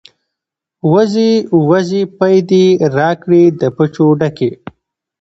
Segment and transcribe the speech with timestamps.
[0.45, 1.31] ـ وزې
[1.69, 2.65] وزې پۍ دې
[2.97, 4.51] راکړې د پچو ډکې.